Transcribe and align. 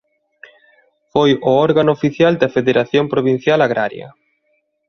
Foi 1.13 1.29
o 1.49 1.51
órgano 1.67 1.91
oficial 1.97 2.33
da 2.41 2.53
Federación 2.55 3.05
Provincial 3.13 3.59
Agraria. 3.61 4.07